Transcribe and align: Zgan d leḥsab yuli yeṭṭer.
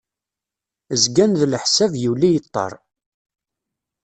Zgan 1.03 1.31
d 1.39 1.41
leḥsab 1.51 1.93
yuli 2.03 2.29
yeṭṭer. 2.31 2.71